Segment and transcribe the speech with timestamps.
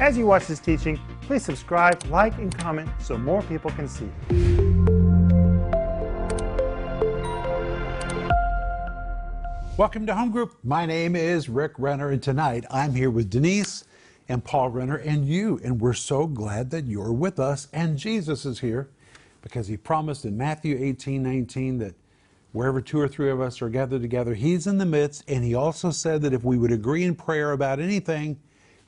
[0.00, 4.08] As you watch this teaching, please subscribe, like, and comment so more people can see.
[9.76, 10.56] Welcome to Home Group.
[10.62, 13.86] My name is Rick Renner, and tonight I'm here with Denise
[14.28, 17.66] and Paul Renner and you, and we're so glad that you're with us.
[17.72, 18.88] And Jesus is here
[19.42, 21.96] because he promised in Matthew 18 19 that
[22.52, 25.24] wherever two or three of us are gathered together, he's in the midst.
[25.26, 28.38] And he also said that if we would agree in prayer about anything,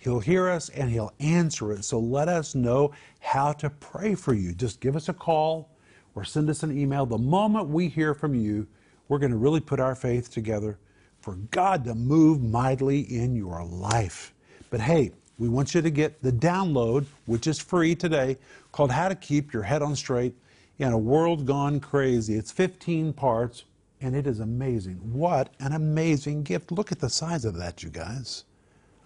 [0.00, 1.84] he'll hear us and he'll answer it.
[1.84, 4.52] So let us know how to pray for you.
[4.54, 5.70] Just give us a call
[6.14, 7.06] or send us an email.
[7.06, 8.66] The moment we hear from you,
[9.08, 10.78] we're going to really put our faith together
[11.20, 14.34] for God to move mightily in your life.
[14.70, 18.38] But hey, we want you to get the download, which is free today,
[18.72, 20.34] called How to Keep Your Head on Straight
[20.78, 22.34] in a World Gone Crazy.
[22.34, 23.64] It's 15 parts,
[24.00, 24.96] and it is amazing.
[25.12, 26.72] What an amazing gift.
[26.72, 28.44] Look at the size of that, you guys.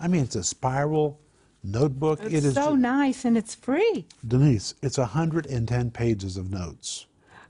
[0.01, 1.21] I mean, it's a spiral
[1.63, 2.21] notebook.
[2.23, 4.07] It's it is so nice and it's free.
[4.27, 7.07] Denise, it's 110 pages of notes.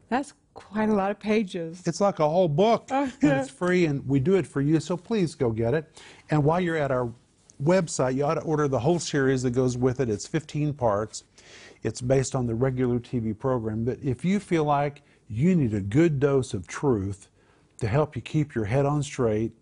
[0.09, 1.83] That's quite a lot of pages.
[1.87, 4.79] It's like a whole book, Oh, and it's free, and we do it for you.
[4.81, 6.03] So please go get it.
[6.31, 7.13] And while you're at our
[7.63, 10.09] website, you ought to order the whole series that goes with it.
[10.09, 11.25] It's 15 parts.
[11.83, 13.85] It's based on the regular TV program.
[13.85, 17.29] But if you feel like you need a good dose of truth
[17.81, 19.53] to help you keep your head on straight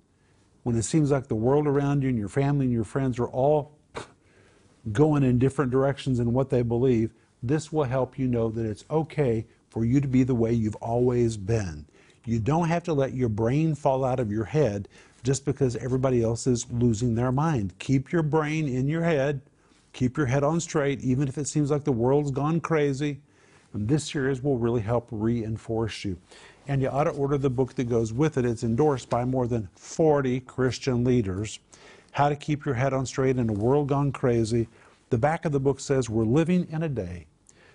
[0.63, 3.29] when it seems like the world around you and your family and your friends are
[3.29, 3.73] all
[4.93, 8.85] going in different directions in what they believe, this will help you know that it's
[8.91, 11.87] okay for you to be the way you've always been.
[12.25, 14.89] You don't have to let your brain fall out of your head
[15.25, 17.79] just because everybody else is losing their mind.
[17.79, 19.41] Keep your brain in your head,
[19.93, 23.21] keep your head on straight, even if it seems like the world's gone crazy.
[23.73, 26.19] And this series will really help reinforce you.
[26.69, 28.45] And you ought to order the book that goes with it.
[28.45, 31.59] It's endorsed by more than 40 Christian leaders.
[32.13, 34.69] How to Keep Your Head on Straight in a World Gone Crazy.
[35.11, 37.27] The back of the book says, We're living in a day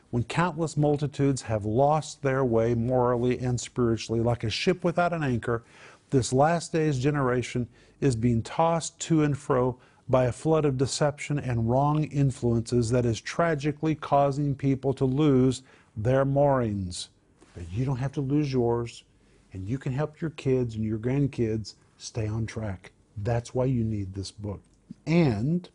[0.09, 4.21] when countless multitudes have lost their way morally and spiritually.
[4.21, 5.63] Like a ship without an anchor,
[6.11, 7.67] this last day's generation
[7.99, 9.77] is being tossed to and fro
[10.07, 15.63] by a flood of deception and wrong influences that is tragically causing people to lose
[15.97, 17.09] their moorings.
[17.57, 19.03] But you don't have to lose yours,
[19.51, 22.91] and you can help your kids and your grandkids stay on track.
[23.23, 24.61] That's why you need this book.
[25.07, 25.67] And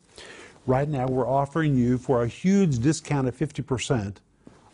[0.65, 4.19] right now, we're offering you for a huge discount of 50%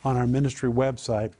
[0.04, 1.32] on our ministry website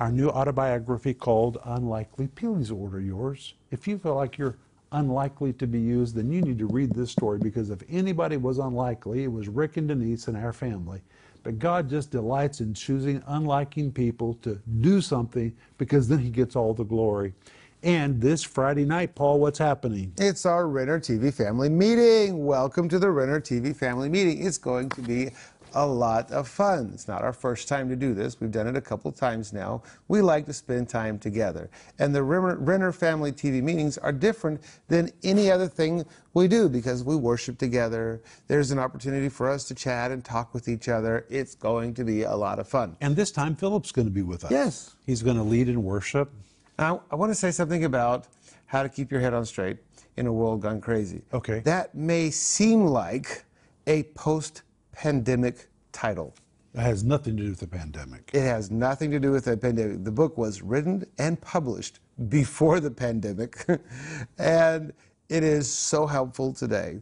[0.00, 2.26] our new autobiography called Unlikely.
[2.26, 3.54] Please order yours.
[3.70, 4.56] If you feel like you're
[4.90, 8.58] unlikely to be used, then you need to read this story because if anybody was
[8.58, 11.02] unlikely, it was Rick and Denise and our family.
[11.42, 16.54] But God just delights in choosing unliking people to do something because then He gets
[16.56, 17.34] all the glory.
[17.82, 20.12] And this Friday night, Paul, what's happening?
[20.18, 22.46] It's our Renner TV family meeting.
[22.46, 24.46] Welcome to the Renner TV family meeting.
[24.46, 25.30] It's going to be
[25.74, 26.90] a lot of fun.
[26.94, 28.40] It's not our first time to do this.
[28.40, 29.82] We've done it a couple times now.
[30.08, 31.70] We like to spend time together.
[31.98, 36.68] And the Renner, Renner family TV meetings are different than any other thing we do
[36.68, 38.22] because we worship together.
[38.48, 41.26] There's an opportunity for us to chat and talk with each other.
[41.28, 42.96] It's going to be a lot of fun.
[43.00, 44.50] And this time, Philip's going to be with us.
[44.50, 44.96] Yes.
[45.06, 46.30] He's going to lead in worship.
[46.78, 48.26] Now, I want to say something about
[48.66, 49.78] how to keep your head on straight
[50.16, 51.22] in a world gone crazy.
[51.32, 51.60] Okay.
[51.60, 53.44] That may seem like
[53.86, 56.34] a post pandemic title.
[56.74, 58.30] It has nothing to do with the pandemic.
[58.32, 60.04] It has nothing to do with the pandemic.
[60.04, 63.66] The book was written and published before the pandemic,
[64.38, 64.92] and
[65.28, 67.00] it is so helpful today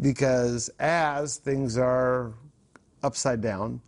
[0.00, 2.32] because as things are
[3.02, 3.80] upside down,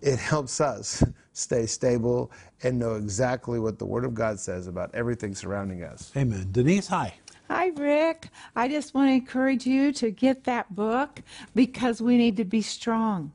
[0.00, 2.32] it helps us stay stable
[2.62, 6.10] and know exactly what the Word of God says about everything surrounding us.
[6.16, 6.48] Amen.
[6.50, 7.14] Denise, hi.
[7.48, 8.30] Hi, Rick.
[8.56, 11.22] I just want to encourage you to get that book
[11.54, 13.30] because we need to be strong.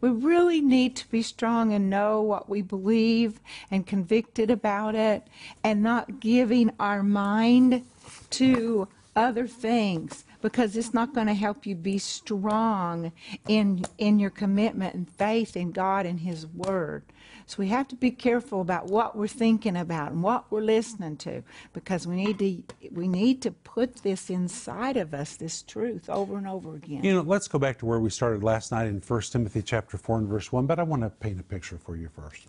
[0.00, 3.38] We really need to be strong and know what we believe
[3.70, 5.28] and convicted about it
[5.62, 7.84] and not giving our mind
[8.30, 13.12] to other things because it's not going to help you be strong
[13.46, 17.04] in in your commitment and faith in God and his word.
[17.46, 21.16] So we have to be careful about what we're thinking about and what we're listening
[21.18, 21.42] to
[21.72, 26.38] because we need to we need to put this inside of us this truth over
[26.38, 27.04] and over again.
[27.04, 29.98] You know, let's go back to where we started last night in 1 Timothy chapter
[29.98, 32.46] 4 and verse 1, but I want to paint a picture for you first.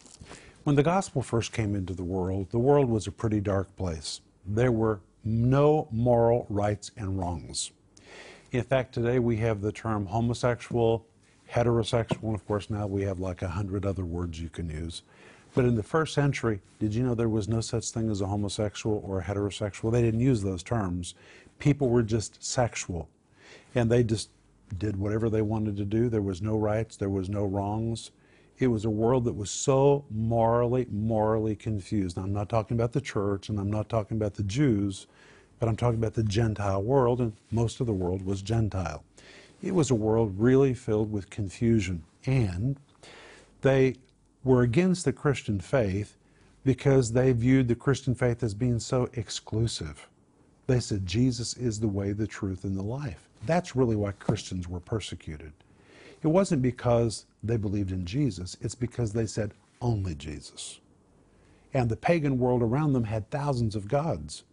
[0.64, 4.22] When the gospel first came into the world, the world was a pretty dark place.
[4.46, 7.72] There were no moral rights and wrongs.
[8.52, 11.06] In fact, today we have the term homosexual,
[11.54, 15.04] heterosexual, and of course now we have like a hundred other words you can use.
[15.54, 18.28] But in the first century, did you know there was no such thing as a
[18.28, 19.92] homosexual or a heterosexual?
[19.92, 21.16] They didn't use those terms.
[21.60, 23.08] People were just sexual.
[23.74, 24.30] And they just
[24.78, 26.10] did whatever they wanted to do.
[26.10, 28.12] There was no rights, there was no wrongs.
[28.58, 32.18] It was a world that was so morally, morally confused.
[32.18, 35.08] I'm not talking about the church and I'm not talking about the Jews,
[35.60, 39.05] but I'm talking about the Gentile world, and most of the world was Gentile.
[39.66, 42.04] It was a world really filled with confusion.
[42.28, 42.78] And
[43.62, 43.96] they
[44.44, 46.18] were against the Christian faith
[46.64, 50.08] because they viewed the Christian faith as being so exclusive.
[50.68, 53.28] They said Jesus is the way, the truth, and the life.
[53.48, 55.52] That's really why Christians were persecuted.
[56.22, 59.52] It wasn't because they believed in Jesus, it's because they said
[59.82, 60.80] only Jesus.
[61.74, 64.44] And the pagan world around them had thousands of gods.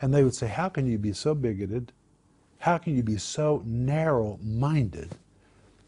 [0.00, 1.92] And they would say, How can you be so bigoted?
[2.58, 5.14] How can you be so narrow minded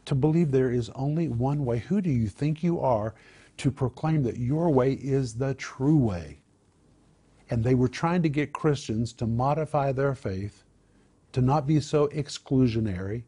[0.05, 1.79] to believe there is only one way?
[1.79, 3.13] Who do you think you are
[3.57, 6.39] to proclaim that your way is the true way?
[7.49, 10.63] And they were trying to get Christians to modify their faith,
[11.33, 13.23] to not be so exclusionary,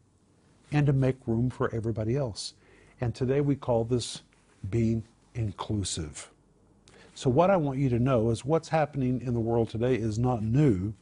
[0.72, 2.54] and to make room for everybody else.
[3.00, 4.22] And today we call this
[4.70, 5.04] being
[5.34, 6.30] inclusive.
[7.14, 10.18] So, what I want you to know is what's happening in the world today is
[10.18, 10.94] not new.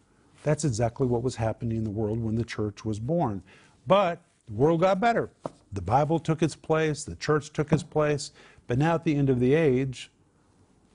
[0.42, 3.42] That's exactly what was happening in the world when the church was born.
[3.86, 5.30] But the world got better.
[5.72, 8.32] The Bible took its place, the church took its place,
[8.66, 10.10] but now at the end of the age,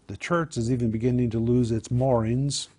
[0.08, 2.70] the church is even beginning to lose its moorings.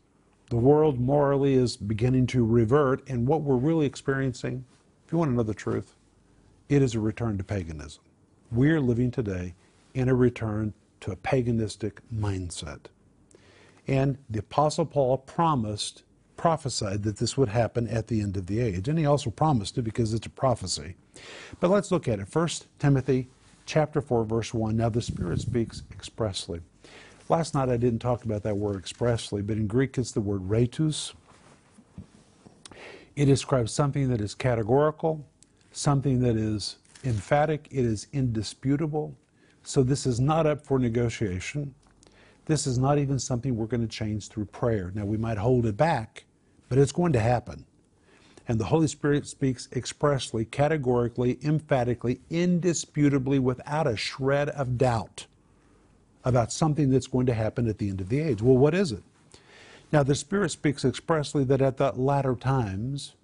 [0.51, 4.65] The world morally is beginning to revert, and what we're really experiencing
[5.09, 5.95] if you want to know the truth,
[6.69, 8.03] it is a return to paganism.
[8.53, 9.55] We're living today
[9.95, 12.81] in a return to a paganistic mindset.
[13.87, 16.03] And the Apostle Paul promised,
[16.39, 18.89] prophesied that this would happen at the end of the age.
[18.89, 20.95] And he also promised it because it's a prophecy.
[21.61, 22.35] But let's look at it.
[22.35, 22.49] 1
[22.79, 23.29] Timothy
[23.67, 24.75] chapter 4, verse 1.
[24.77, 26.61] Now the Spirit speaks expressly.
[27.29, 30.49] Last night I didn't talk about that word expressly, but in Greek it's the word
[30.49, 31.13] rhetos.
[33.15, 35.27] It describes something that is categorical,
[35.73, 39.15] something that is emphatic, it is indisputable.
[39.65, 41.75] So this is not up for negotiation.
[42.47, 44.91] This is not even something we're going to change through prayer.
[44.95, 46.25] Now, we might hold it back,
[46.69, 47.65] but it's going to happen.
[48.47, 55.27] And the Holy Spirit speaks expressly, categorically, emphatically, indisputably, without a shred of doubt
[56.25, 58.41] about something that's going to happen at the end of the age.
[58.41, 59.03] Well, what is it?
[59.93, 63.15] Now, the Spirit speaks expressly that at the latter times,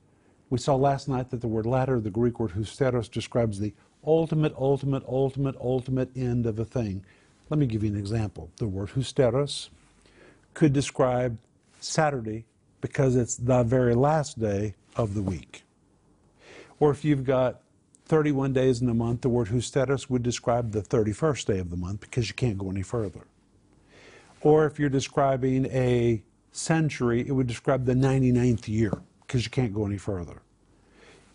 [0.50, 3.72] we saw last night that the word latter, the Greek word husteros, describes the
[4.06, 7.04] ultimate, ultimate, ultimate, ultimate end of a thing.
[7.50, 8.50] Let me give you an example.
[8.56, 9.68] The word husteros
[10.52, 11.38] could describe
[11.80, 12.44] Saturday
[12.84, 15.62] because it's the very last day of the week.
[16.78, 17.62] Or if you've got
[18.04, 21.78] 31 days in a month, the word husteros would describe the 31st day of the
[21.78, 23.22] month because you can't go any further.
[24.42, 26.22] Or if you're describing a
[26.52, 28.92] century, it would describe the 99th year
[29.26, 30.42] because you can't go any further.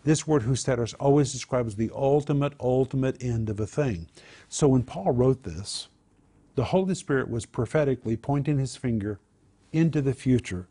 [0.04, 4.06] This word husteros always describes the ultimate, ultimate end of a thing.
[4.48, 5.88] So when Paul wrote this,
[6.54, 9.18] the Holy Spirit was prophetically pointing his finger
[9.72, 10.68] into the future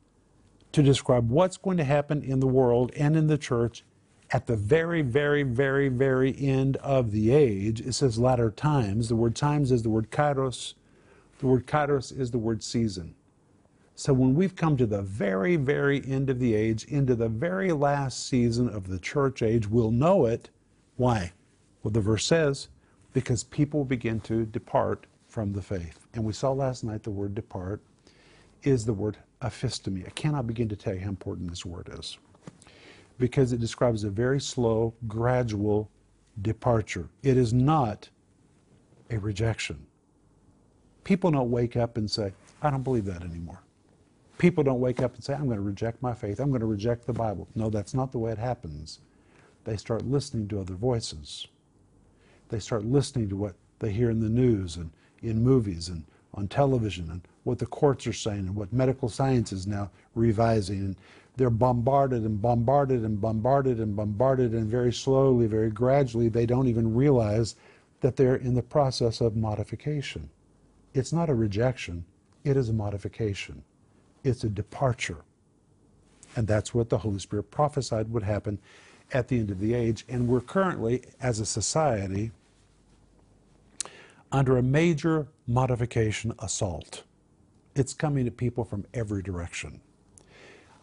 [0.72, 3.84] to describe what's going to happen in the world and in the church
[4.32, 7.82] at the very, very, very, very end of the age.
[7.82, 9.10] It says latter times.
[9.10, 10.76] The word times is the word kairos.
[11.40, 13.16] The word kairos is the word season.
[13.96, 17.72] So when we've come to the very, very end of the age, into the very
[17.72, 20.50] last season of the church age, we'll know it.
[20.96, 21.34] Why?
[21.84, 22.70] Well, the verse says,
[23.14, 26.08] because people begin to depart from the faith.
[26.14, 27.82] And we saw last night the word depart
[28.64, 30.06] is the word aphistemi.
[30.06, 32.18] I cannot begin to tell you how important this word is
[33.18, 35.90] because it describes a very slow, gradual
[36.42, 37.10] departure.
[37.22, 38.10] It is not
[39.10, 39.86] a rejection.
[41.04, 43.62] People don't wake up and say, I don't believe that anymore.
[44.38, 46.40] People don't wake up and say, I'm going to reject my faith.
[46.40, 47.48] I'm going to reject the Bible.
[47.56, 49.00] No, that's not the way it happens.
[49.66, 51.48] They start listening to other voices.
[52.48, 54.92] They start listening to what they hear in the news and
[55.22, 59.52] in movies and on television and what the courts are saying and what medical science
[59.52, 60.80] is now revising.
[60.80, 60.96] And
[61.36, 66.68] they're bombarded and bombarded and bombarded and bombarded, and very slowly, very gradually, they don't
[66.68, 67.56] even realize
[68.02, 70.30] that they're in the process of modification.
[70.94, 72.06] It's not a rejection,
[72.44, 73.64] it is a modification
[74.24, 75.24] it's a departure.
[76.36, 78.60] And that's what the Holy Spirit prophesied would happen
[79.12, 80.06] at the end of the age.
[80.08, 82.32] And we're currently, as a society,
[84.32, 87.04] under a major modification assault.
[87.80, 89.80] It's coming at people from every direction.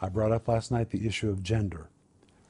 [0.01, 1.91] I brought up last night the issue of gender.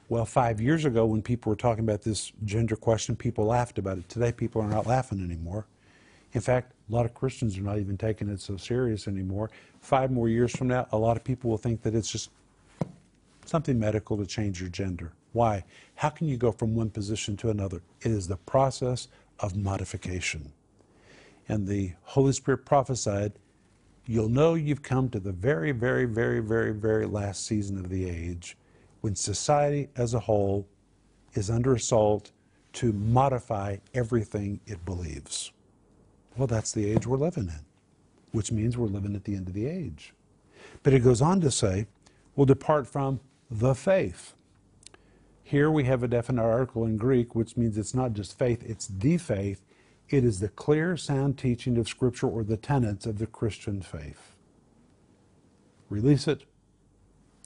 [0.07, 3.97] Well, five years ago, when people were talking about this gender question, people laughed about
[3.97, 4.07] it.
[4.07, 5.67] Today, people are not laughing anymore.
[6.31, 9.49] In fact, a lot of Christians are not even taking it so serious anymore.
[9.81, 12.29] Five more years from now, a lot of people will think that it's just
[13.43, 15.11] something medical to change your gender.
[15.33, 15.65] Why?
[15.95, 17.81] How can you go from one position to another?
[17.99, 19.09] It is the process
[19.41, 20.53] of modification.
[21.49, 23.33] And the Holy Spirit prophesied,
[24.07, 28.09] you'll know you've come to the very, very, very, very, very last season of the
[28.09, 28.57] age
[29.01, 30.67] when society as a whole
[31.33, 32.31] is under assault
[32.73, 35.51] to modify everything it believes.
[36.35, 37.65] Well, that's the age we're living in,
[38.31, 40.13] which means we're living at the end of the age.
[40.83, 41.87] But it goes on to say,
[42.35, 44.33] we'll depart from the faith.
[45.43, 48.87] Here we have a definite article in Greek, which means it's not just faith, it's
[48.87, 49.61] the faith.
[50.09, 54.35] It is the clear, sound teaching of Scripture or the tenets of the Christian faith.
[55.89, 56.43] Release it.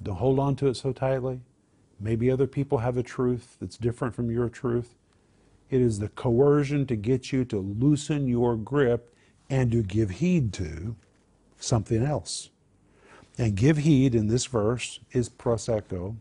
[0.03, 1.41] Don't hold on to it so tightly.
[1.99, 4.95] Maybe other people have a truth that's different from your truth.
[5.69, 9.15] It is the coercion to get you to loosen your grip
[9.49, 10.95] and to give heed to
[11.57, 12.49] something else.
[13.37, 16.17] And give heed in this verse is prosecho.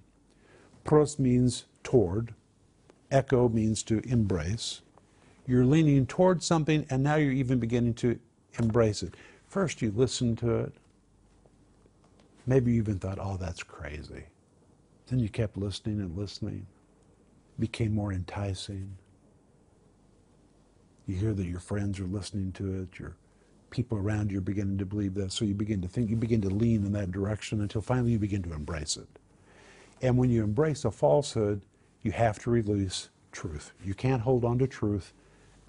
[0.85, 2.35] Pros means toward,
[3.11, 4.82] echo means to embrace.
[5.50, 8.21] You're leaning towards something, and now you're even beginning to
[8.61, 9.16] embrace it.
[9.49, 10.73] First, you listen to it.
[12.47, 14.26] Maybe you even thought, oh, that's crazy.
[15.09, 16.69] Then you kept listening and listening,
[17.59, 18.97] became more enticing.
[21.09, 23.16] You hear that your friends are listening to it, your
[23.71, 26.42] people around you are beginning to believe that, so you begin to think, you begin
[26.42, 29.09] to lean in that direction until finally you begin to embrace it.
[30.00, 31.62] And when you embrace a falsehood,
[32.02, 33.73] you have to release truth.
[33.85, 35.12] You can't hold on to truth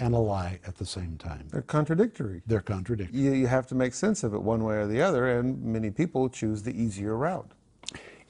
[0.02, 1.48] and a lie at the same time.
[1.52, 2.42] They're contradictory.
[2.48, 3.18] They're contradictory.
[3.18, 5.92] You, you have to make sense of it one way or the other, and many
[5.92, 7.52] people choose the easier route.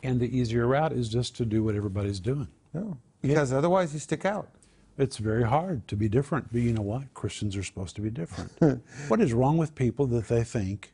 [0.04, 2.50] And the easier route is just to do what everybody's doing.
[2.74, 4.50] No, because otherwise you stick out.
[4.98, 7.13] It's very hard to be different, but you know what?
[7.13, 8.51] Christians are supposed to be different.
[9.08, 10.92] what is wrong with people that they think,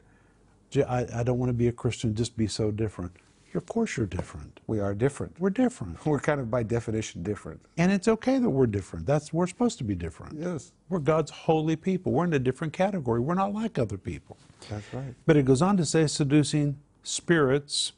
[0.75, 3.13] I, I don't want to be a Christian, just be so different?
[3.57, 4.59] Of course you're different.
[4.67, 5.39] We are different.
[5.39, 6.05] We're different.
[6.05, 7.59] We're kind of by definition different.
[7.77, 9.07] And it's okay that we're different.
[9.07, 10.39] That's we're supposed to be different.
[10.39, 10.71] Yes.
[10.89, 12.11] We're God's holy people.
[12.11, 13.19] We're in a different category.
[13.19, 14.37] We're not like other people.
[14.69, 15.15] That's right.
[15.25, 17.93] But it goes on to say seducing spirits.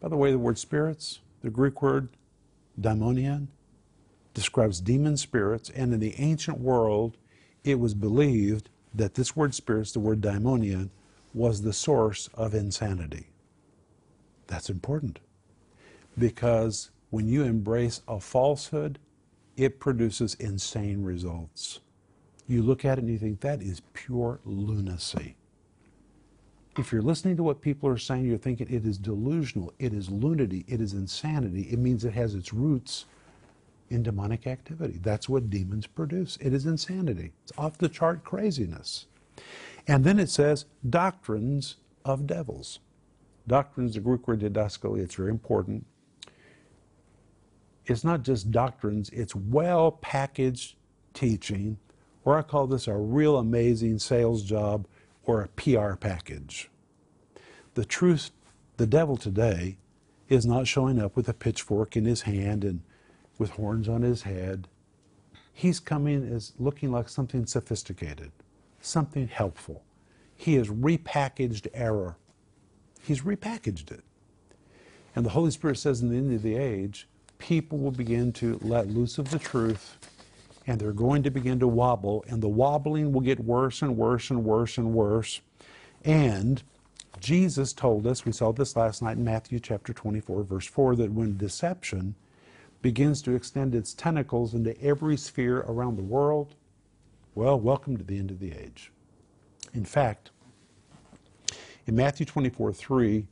[0.00, 2.08] By the way, the word spirits, the Greek word
[2.80, 3.48] daimonion,
[4.32, 7.18] describes demon spirits, and in the ancient world,
[7.64, 10.88] it was believed that this word spirits, the word daimonion,
[11.34, 13.28] was the source of insanity.
[14.52, 15.18] That's important
[16.18, 18.98] because when you embrace a falsehood,
[19.56, 21.80] it produces insane results.
[22.46, 25.36] You look at it and you think that is pure lunacy.
[26.76, 30.10] If you're listening to what people are saying, you're thinking it is delusional, it is
[30.10, 31.62] lunacy, it is insanity.
[31.70, 33.06] It means it has its roots
[33.88, 34.98] in demonic activity.
[35.00, 36.36] That's what demons produce.
[36.42, 37.32] It is insanity.
[37.44, 39.06] It's off the chart craziness.
[39.88, 42.80] And then it says doctrines of devils.
[43.46, 45.84] Doctrines, the Greek word didaskalia, it's very important.
[47.86, 50.76] It's not just doctrines, it's well packaged
[51.14, 51.78] teaching,
[52.24, 54.86] or I call this a real amazing sales job
[55.24, 56.70] or a PR package.
[57.74, 58.30] The truth,
[58.76, 59.78] the devil today
[60.28, 62.82] is not showing up with a pitchfork in his hand and
[63.38, 64.68] with horns on his head.
[65.52, 68.32] He's coming as looking like something sophisticated,
[68.80, 69.84] something helpful.
[70.34, 72.16] He has repackaged error.
[73.02, 74.04] He's repackaged it.
[75.14, 77.06] And the Holy Spirit says in the end of the age,
[77.38, 79.98] people will begin to let loose of the truth
[80.66, 84.30] and they're going to begin to wobble, and the wobbling will get worse and worse
[84.30, 85.40] and worse and worse.
[86.04, 86.62] And
[87.20, 91.12] Jesus told us, we saw this last night in Matthew chapter 24, verse 4, that
[91.12, 92.14] when deception
[92.80, 96.54] begins to extend its tentacles into every sphere around the world,
[97.34, 98.92] well, welcome to the end of the age.
[99.72, 100.30] In fact,
[101.86, 103.26] in Matthew 24, 3,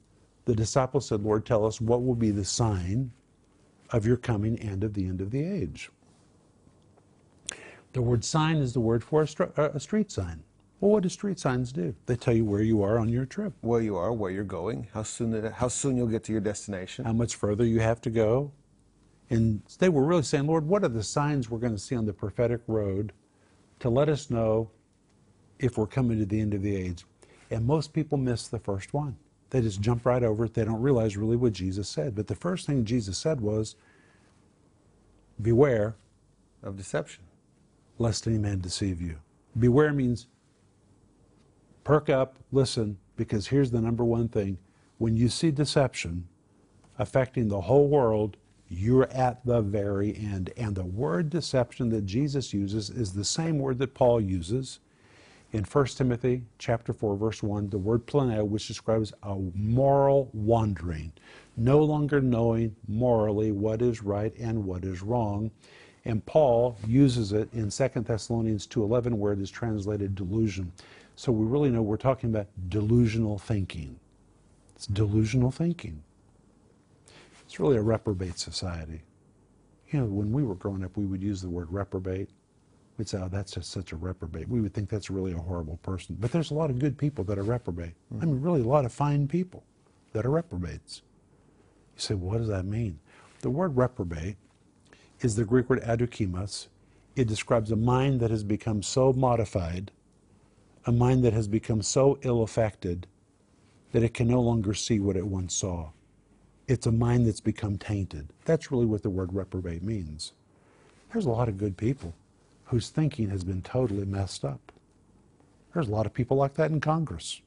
[0.44, 3.12] the disciples said, Lord, tell us what will be the sign
[3.90, 5.90] of your coming and of the end of the age.
[7.92, 9.22] The word sign is the word for
[9.56, 10.42] a, a street sign.
[10.80, 11.94] Well, what do street signs do?
[12.06, 14.88] They tell you where you are on your trip, Where you are, where you're going,
[14.94, 17.04] how soon it, how soon you'll get to your destination.
[17.04, 18.52] how much further you have to go.
[19.28, 22.06] And they were really saying, Lord, what are the signs we're going to see on
[22.06, 23.12] the prophetic road
[23.80, 24.70] to let us know
[25.58, 27.04] if we're coming to the end of the age?
[27.50, 29.16] And most people miss the first one.
[29.50, 30.54] They just jump right over it.
[30.54, 32.14] They don't realize really what Jesus said.
[32.14, 33.76] But the first thing Jesus said was,
[35.42, 35.96] Beware
[36.62, 37.24] of deception.
[37.98, 39.18] lest any man deceive you.
[39.58, 40.28] Beware means
[41.84, 44.58] perk up, listen, because here's the number one thing.
[44.98, 46.28] When you see deception
[46.98, 48.36] affecting the whole world,
[48.68, 50.52] you're at the very end.
[50.56, 54.80] And the word deception that Jesus uses is the same word that Paul uses
[55.52, 61.12] In 1 Timothy chapter 4 verse 1, the word planeo which describes a moral wandering,
[61.56, 65.50] no longer knowing morally what is right and what is wrong.
[66.04, 70.70] And Paul uses it in 2 Thessalonians 2:11 where it is translated delusion.
[71.16, 73.98] So we really know we're talking about delusional thinking.
[74.76, 76.04] It's delusional thinking.
[77.44, 79.02] It's really a reprobate society.
[79.90, 82.30] You know, when we were growing up, we would use the word reprobate.
[83.00, 84.46] We'd say, oh, that's just such a reprobate.
[84.46, 86.18] We would think that's really a horrible person.
[86.20, 87.94] But there's a lot of good people that are reprobate.
[88.20, 89.64] I mean, really, a lot of fine people
[90.12, 91.00] that are reprobates.
[91.96, 92.98] You say, well, what does that mean?
[93.40, 94.36] The word reprobate
[95.20, 96.66] is the Greek word adokimos.
[97.16, 99.92] It describes a mind that has become so modified,
[100.84, 103.06] a mind that has become so ill affected,
[103.92, 105.88] that it can no longer see what it once saw.
[106.68, 108.28] It's a mind that's become tainted.
[108.44, 110.34] That's really what the word reprobate means.
[111.10, 112.12] There's a lot of good people
[112.70, 114.70] whose thinking has been totally messed up.
[115.74, 117.42] There's a lot of people like that in Congress.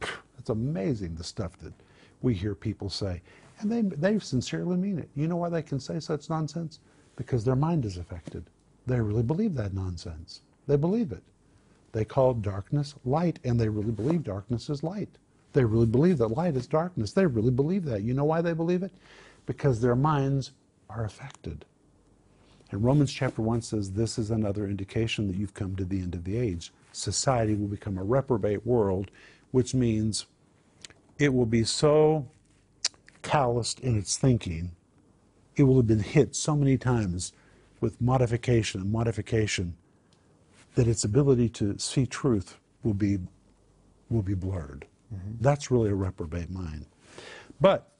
[0.38, 1.74] It's amazing the stuff that
[2.22, 3.20] we hear people say.
[3.58, 5.10] And they, they sincerely mean it.
[5.14, 6.78] You know why they can say such nonsense?
[7.16, 8.44] Because their mind is affected.
[8.86, 10.40] They really believe that nonsense.
[10.66, 11.22] They believe it.
[11.92, 15.10] They call darkness light, and they really believe darkness is light.
[15.52, 17.12] They really believe that light is darkness.
[17.12, 18.00] They really believe that.
[18.02, 18.92] You know why they believe it?
[19.44, 20.52] Because their minds
[20.88, 21.66] are affected.
[22.70, 26.14] And Romans chapter 1 says this is another indication that you've come to the end
[26.14, 26.72] of the age.
[26.92, 29.10] Society will become a reprobate world,
[29.50, 30.26] which means
[31.18, 32.28] it will be so
[33.22, 34.72] calloused in its thinking,
[35.56, 37.32] it will have been hit so many times
[37.80, 39.76] with modification and modification
[40.74, 43.18] that its ability to see truth will be,
[44.08, 44.86] will be blurred.
[45.14, 45.32] Mm-hmm.
[45.40, 46.86] That's really a reprobate mind.
[47.60, 47.90] But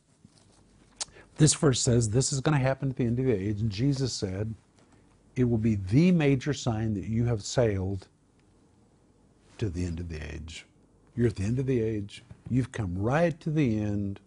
[1.40, 3.62] this verse says this is going to happen at the end of the age.
[3.62, 4.54] And Jesus said,
[5.37, 8.09] it will be the major sign that you have sailed
[9.56, 10.66] to the end of the age.
[11.16, 12.23] You're at the end of the age.
[12.50, 14.20] You've come right to the end.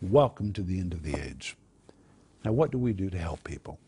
[0.00, 1.54] Welcome to the end of the age.
[2.46, 3.78] Now, what do we do to help people?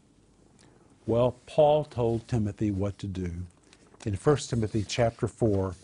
[1.07, 3.33] Well, Paul told Timothy what to do
[4.05, 5.75] in 1 Timothy chapter 4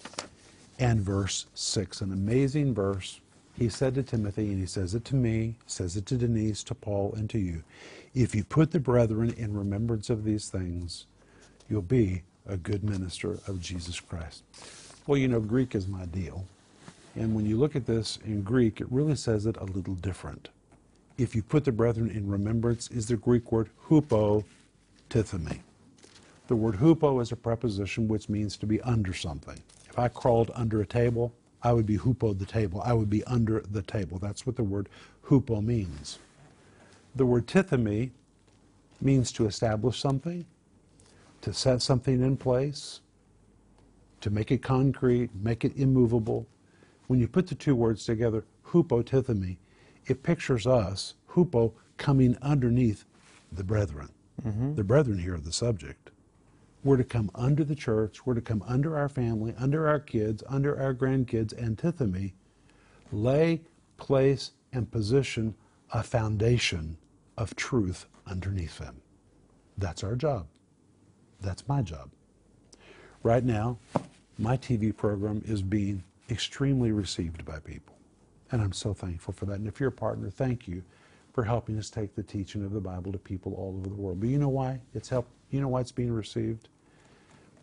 [0.79, 3.19] and verse 6, an amazing verse.
[3.59, 6.77] He said to Timothy, and he says it to me, says it to Denise, to
[6.77, 7.65] Paul, and to you.
[8.15, 11.07] If you put the brethren in remembrance of these things,
[11.69, 14.45] you'll be a good minister of Jesus Christ.
[15.09, 16.47] Well, you know, Greek is my deal.
[17.17, 20.51] And when you look at this in Greek, it really says it a little different.
[21.17, 24.45] If you put the brethren in remembrance is the Greek word hupo
[25.11, 25.59] tithemi.
[26.47, 29.61] The word hupo is a preposition which means to be under something.
[29.91, 32.83] If I crawled under a table, I would be hupo the table.
[32.85, 34.19] I would be under the table.
[34.19, 34.89] That's what the word
[35.27, 36.19] hupo means.
[37.17, 38.11] The word tithemi
[39.01, 40.45] means to establish something,
[41.41, 43.01] to set something in place,
[44.21, 46.47] to make it concrete, make it immovable.
[47.07, 49.57] When you put the two words together, hupotithemi,
[50.07, 53.05] it pictures us, hupo, coming underneath
[53.53, 54.09] the brethren.
[54.47, 54.75] Mm-hmm.
[54.75, 56.11] The brethren here are the subject.
[56.85, 60.43] We're to come under the church, we're to come under our family, under our kids,
[60.49, 62.33] under our grandkids, antithemy,
[63.11, 63.63] lay,
[63.97, 65.55] place, and position
[65.93, 66.97] a foundation
[67.37, 69.01] of truth underneath them.
[69.77, 70.47] That's our job.
[71.41, 72.11] That's my job.
[73.23, 73.79] Right now,
[74.39, 77.97] my TV program is being extremely received by people.
[78.51, 79.55] And I'm so thankful for that.
[79.55, 80.83] And if you're a partner, thank you
[81.33, 84.21] for helping us take the teaching of the Bible to people all over the world.
[84.21, 85.31] But you know why it's helped?
[85.51, 86.69] You know why it's being received?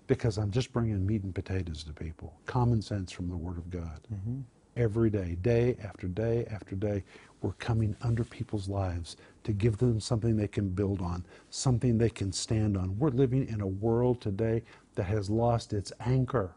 [0.07, 3.69] Because I'm just bringing meat and potatoes to people, common sense from the Word of
[3.69, 3.99] God.
[4.13, 4.41] Mm-hmm.
[4.77, 7.03] Every day, day after day after day,
[7.41, 12.09] we're coming under people's lives to give them something they can build on, something they
[12.09, 12.97] can stand on.
[12.99, 14.63] We're living in a world today
[14.95, 16.55] that has lost its anchor.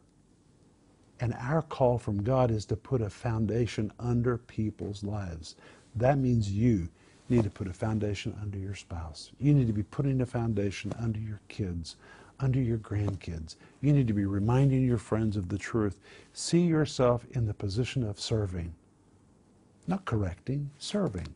[1.21, 5.57] And our call from God is to put a foundation under people's lives.
[5.95, 6.89] That means you
[7.29, 9.31] need to put a foundation under your spouse.
[9.39, 11.97] You need to be putting a foundation under your kids,
[12.41, 13.57] under your grandkids.
[13.81, 16.01] You need to be reminding your friends of the truth.
[16.33, 18.75] See yourself in the position of serving,
[19.87, 21.27] not correcting, serving.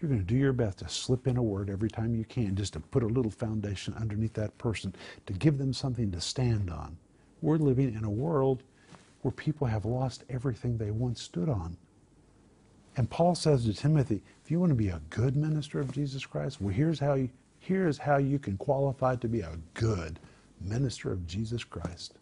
[0.00, 2.56] You're going to do your best to slip in a word every time you can,
[2.56, 4.94] just to put a little foundation underneath that person,
[5.26, 6.96] to give them something to stand on.
[7.42, 8.62] We're living in a world
[9.20, 11.76] where people have lost everything they once stood on.
[13.00, 16.26] And Paul says to Timothy, if you want to be a good minister of Jesus
[16.26, 20.20] Christ, well, here's how you, here's how you can qualify to be a good
[20.60, 22.18] minister of Jesus Christ.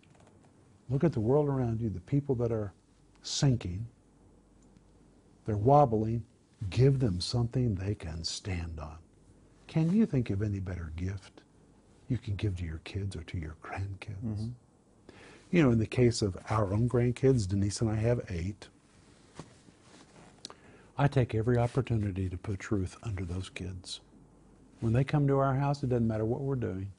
[0.88, 2.72] Look at the world around you, the people that are
[3.22, 3.88] sinking,
[5.46, 6.22] they're wobbling.
[6.70, 8.98] Give them something they can stand on.
[9.66, 11.40] Can you think of any better gift
[12.08, 14.22] you can give to your kids or to your grandkids?
[14.24, 14.48] Mm-hmm.
[15.50, 18.68] You know, in the case of our own grandkids, Denise and I have eight.
[21.00, 24.00] I take every opportunity to put truth under those kids.
[24.80, 26.90] When they come to our house, it doesn't matter what we're doing.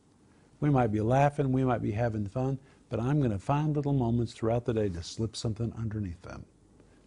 [0.61, 2.59] We might be laughing, we might be having fun,
[2.89, 6.45] but I'm going to find little moments throughout the day to slip something underneath them,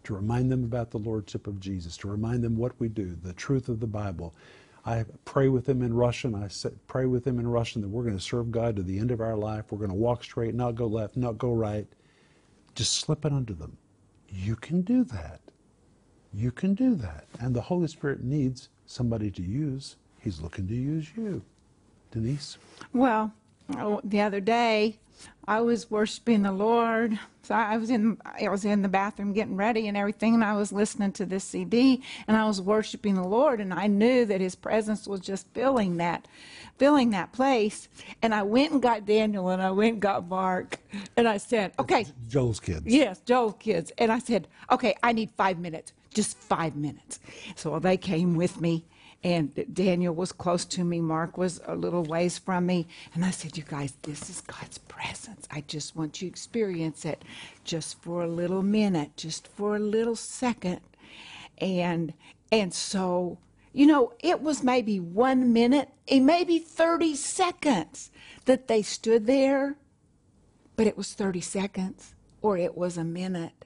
[0.04, 3.32] to remind them about the Lordship of Jesus, to remind them what we do, the
[3.32, 4.34] truth of the Bible.
[4.84, 6.34] I pray with them in Russian.
[6.34, 6.50] I
[6.88, 9.22] pray with them in Russian that we're going to serve God to the end of
[9.22, 9.66] our life.
[9.70, 11.86] We're going to walk straight, not go left, not go right.
[12.74, 13.78] Just slip it under them.
[14.28, 15.40] You can do that.
[16.34, 17.26] You can do that.
[17.40, 19.96] And the Holy Spirit needs somebody to use.
[20.20, 21.42] He's looking to use you.
[22.10, 22.58] Denise?
[22.92, 23.32] Well,
[23.76, 24.98] oh, the other day,
[25.46, 27.18] I was worshiping the Lord.
[27.42, 30.54] So I was in I was in the bathroom getting ready and everything, and I
[30.54, 34.40] was listening to this CD, and I was worshiping the Lord, and I knew that
[34.40, 36.28] His presence was just filling that,
[36.78, 37.88] filling that place.
[38.22, 40.78] And I went and got Daniel, and I went and got Mark,
[41.16, 42.82] and I said, "Okay, Joel's kids.
[42.86, 43.92] Yes, Joel's kids.
[43.98, 47.18] And I said, okay, I need five minutes, just five minutes.
[47.56, 48.84] So they came with me,
[49.24, 51.00] and Daniel was close to me.
[51.00, 52.86] Mark was a little ways from me.
[53.14, 55.46] And I said, you guys, this is God's presence.
[55.50, 57.24] I just want you to experience it
[57.64, 60.80] just for a little minute, just for a little second.
[61.58, 62.14] And,
[62.50, 63.38] and so,
[63.72, 68.10] you know, it was maybe one minute, and maybe 30 seconds
[68.44, 69.76] that they stood there
[70.76, 73.64] but it was 30 seconds or it was a minute.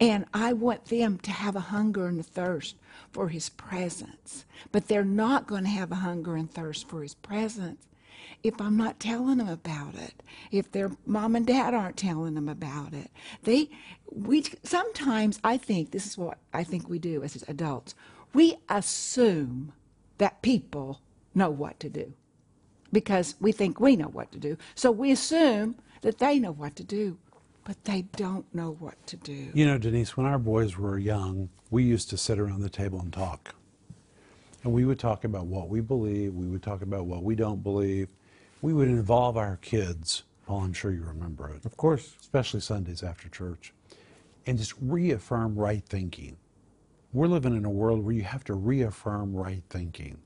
[0.00, 2.76] And I want them to have a hunger and a thirst
[3.12, 4.44] for His presence.
[4.72, 7.86] But they're not going to have a hunger and thirst for His presence
[8.42, 10.22] if I'm not telling them about it.
[10.50, 13.10] If their mom and dad aren't telling them about it.
[13.42, 13.70] They,
[14.10, 17.94] we, sometimes I think, this is what I think we do as adults,
[18.34, 19.72] we assume
[20.18, 21.00] that people
[21.34, 22.12] know what to do
[22.92, 24.56] because we think we know what to do.
[24.74, 27.18] So we assume that they know what to do,
[27.64, 29.48] but they don't know what to do.
[29.54, 33.00] You know, Denise, when our boys were young, we used to sit around the table
[33.00, 33.54] and talk.
[34.62, 37.62] And we would talk about what we believe, we would talk about what we don't
[37.62, 38.08] believe.
[38.62, 40.22] We would involve our kids.
[40.46, 41.64] Paul, I'm sure you remember it.
[41.64, 42.14] Of course.
[42.20, 43.74] Especially Sundays after church.
[44.46, 46.36] And just reaffirm right thinking.
[47.12, 50.18] We're living in a world where you have to reaffirm right thinking.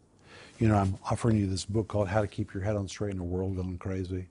[0.59, 3.15] You know, I'm offering you this book called How to Keep Your Head on Straight
[3.15, 4.29] in a World Going Crazy.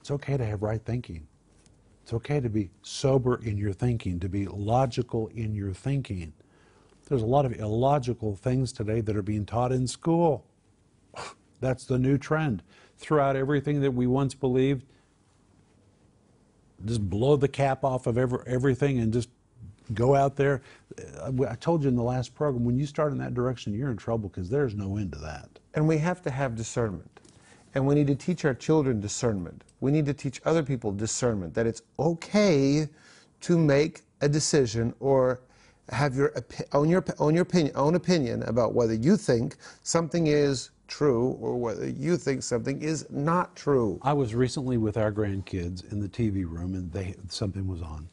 [0.00, 1.26] It's okay to have right thinking.
[2.04, 6.34] It's okay to be sober in your thinking, to be logical in your thinking.
[7.08, 10.44] There's a lot of illogical things today that are being taught in school.
[11.60, 12.62] That's the new trend.
[12.98, 14.84] Throughout everything that we once believed,
[16.84, 19.30] just blow the cap off of every, everything and just
[19.94, 20.60] go out there.
[21.22, 23.90] Uh, I told you in the last program, when you start in that direction, you're
[23.90, 25.48] in trouble because there's no end to that.
[25.72, 27.13] And we have to have discernment.
[27.74, 29.64] And we need to teach our children discernment.
[29.80, 32.88] We need to teach other people discernment that it's okay
[33.40, 35.40] to make a decision or
[35.90, 36.32] have your
[36.72, 41.56] own your own your opinion own opinion about whether you think something is true or
[41.56, 43.98] whether you think something is not true.
[44.02, 48.08] I was recently with our grandkids in the TV room and they something was on.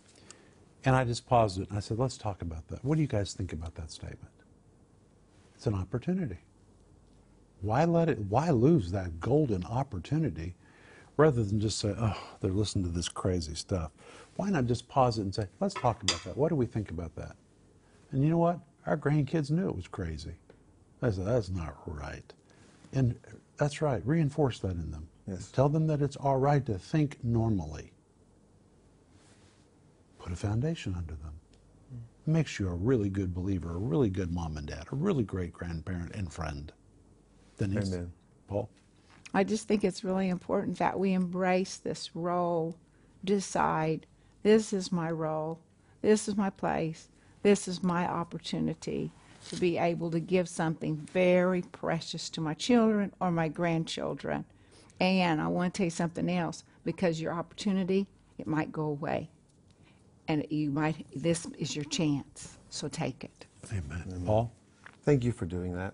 [0.83, 2.83] And I just paused it and I said, "Let's talk about that.
[2.83, 4.33] What do you guys think about that statement?"
[5.55, 6.39] It's an opportunity.
[7.61, 10.55] Why let it why lose that golden opportunity
[11.17, 13.91] rather than just say, "Oh, they're listening to this crazy stuff."
[14.35, 16.37] Why not just pause it and say, "Let's talk about that.
[16.37, 17.35] What do we think about that?"
[18.11, 18.59] And you know what?
[18.85, 20.35] Our grandkids knew it was crazy.
[21.01, 22.33] They said, "That's not right."
[22.93, 23.19] And
[23.57, 24.05] that's right.
[24.05, 25.07] Reinforce that in them.
[25.27, 25.51] Yes.
[25.51, 27.93] Tell them that it's all right to think normally.
[30.19, 31.33] Put a foundation under them.
[31.93, 32.33] Mm.
[32.33, 35.53] Makes you a really good believer, a really good mom and dad, a really great
[35.53, 36.73] grandparent and friend.
[37.61, 37.93] Denise?
[37.93, 38.11] Amen.
[38.47, 38.69] Paul?
[39.33, 42.75] I just think it's really important that we embrace this role,
[43.23, 44.05] decide
[44.43, 45.59] this is my role,
[46.01, 47.07] this is my place,
[47.43, 49.11] this is my opportunity
[49.49, 54.45] to be able to give something very precious to my children or my grandchildren.
[54.99, 59.29] And I want to tell you something else because your opportunity, it might go away.
[60.27, 62.57] And you might, this is your chance.
[62.69, 63.45] So take it.
[63.71, 64.23] Amen.
[64.25, 64.51] Paul?
[65.03, 65.93] Thank you for doing that.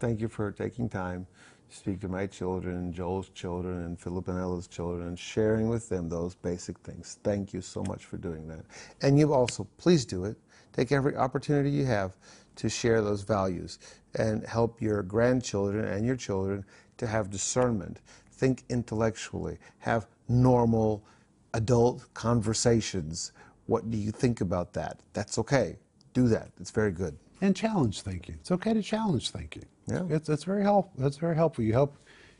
[0.00, 1.26] Thank you for taking time
[1.68, 6.08] to speak to my children Joel's children and Philip and Ella's children sharing with them
[6.08, 7.18] those basic things.
[7.22, 8.64] Thank you so much for doing that.
[9.02, 10.38] And you also, please do it.
[10.72, 12.16] Take every opportunity you have
[12.56, 13.78] to share those values
[14.14, 16.64] and help your grandchildren and your children
[16.96, 18.00] to have discernment,
[18.32, 21.04] think intellectually, have normal
[21.52, 23.32] adult conversations.
[23.66, 25.00] What do you think about that?
[25.12, 25.76] That's okay.
[26.14, 26.48] Do that.
[26.58, 27.18] It's very good.
[27.40, 28.36] And challenge thinking.
[28.40, 29.64] It's okay to challenge thinking.
[29.86, 30.02] Yeah.
[30.10, 30.92] It's, it's very helpful.
[30.98, 31.64] That's very helpful.
[31.64, 31.96] You help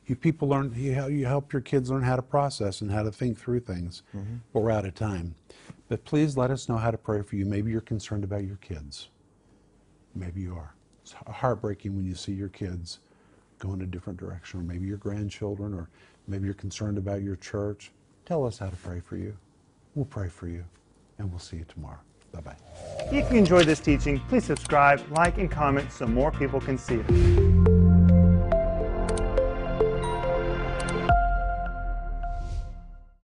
[0.06, 3.02] You people learn, you hel- you help your kids learn how to process and how
[3.02, 4.02] to think through things.
[4.14, 4.36] Mm-hmm.
[4.52, 5.34] But we're out of time.
[5.88, 7.44] But please let us know how to pray for you.
[7.46, 9.08] Maybe you're concerned about your kids.
[10.14, 10.74] Maybe you are.
[11.02, 13.00] It's heartbreaking when you see your kids
[13.58, 15.88] go in a different direction, or maybe your grandchildren, or
[16.26, 17.92] maybe you're concerned about your church.
[18.26, 19.36] Tell us how to pray for you.
[19.94, 20.64] We'll pray for you,
[21.18, 21.98] and we'll see you tomorrow.
[22.32, 22.56] Bye bye.
[23.12, 26.96] If you enjoyed this teaching, please subscribe, like, and comment so more people can see
[26.96, 27.69] it.